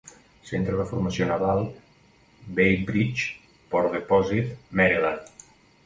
Centre 0.51 0.77
de 0.79 0.85
Formació 0.91 1.27
Naval 1.33 1.61
Bainbridge, 2.61 3.55
Port 3.75 3.97
Deposit, 4.01 4.53
Maryland. 4.81 5.51